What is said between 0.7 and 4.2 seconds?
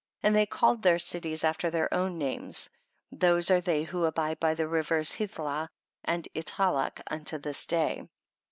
their cities after their own names, those are they who